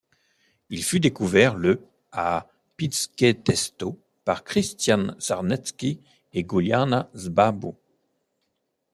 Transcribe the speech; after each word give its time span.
Il 0.71 0.83
fut 0.83 0.99
découvert 0.99 1.53
le 1.53 1.79
à 2.11 2.49
Piszkesteto 2.75 3.99
par 4.25 4.43
Krisztián 4.43 5.15
Sárneczky 5.19 5.99
et 6.33 6.41
Gyula 6.41 7.07
Szabó. 7.13 7.77